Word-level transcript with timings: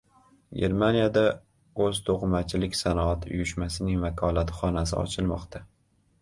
Germaniyada 0.59 1.21
"O‘zto‘qimachiliksanoat" 1.87 3.27
uyushmasining 3.35 4.01
vakolatxonasi 4.07 4.99
ochilmoqda 5.05 5.63